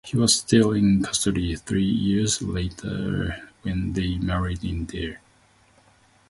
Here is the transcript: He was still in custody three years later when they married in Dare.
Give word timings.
He 0.03 0.17
was 0.17 0.35
still 0.39 0.71
in 0.71 1.03
custody 1.03 1.55
three 1.55 1.85
years 1.85 2.41
later 2.41 3.39
when 3.61 3.93
they 3.93 4.17
married 4.17 4.63
in 4.65 4.85
Dare. 4.85 5.21